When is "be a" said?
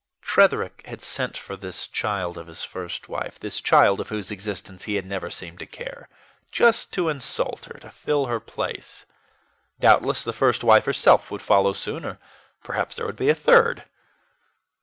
13.15-13.35